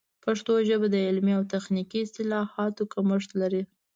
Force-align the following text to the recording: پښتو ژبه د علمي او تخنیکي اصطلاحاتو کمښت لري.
پښتو 0.23 0.53
ژبه 0.67 0.87
د 0.91 0.95
علمي 1.07 1.33
او 1.37 1.43
تخنیکي 1.53 1.99
اصطلاحاتو 2.03 2.89
کمښت 2.93 3.29
لري. 3.41 3.63